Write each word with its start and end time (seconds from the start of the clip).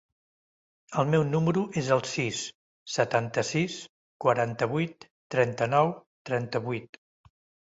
El 1.01 1.09
meu 1.15 1.25
número 1.33 1.65
es 1.81 1.91
el 1.95 2.01
sis, 2.11 2.39
setanta-sis, 2.95 3.77
quaranta-vuit, 4.27 5.07
trenta-nou, 5.37 5.93
trenta-vuit. 6.33 7.03